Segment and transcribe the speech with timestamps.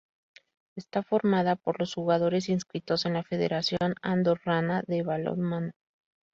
[0.75, 5.73] Esta formada por los jugadores inscritos en la Federación Andorrana de Balonmano.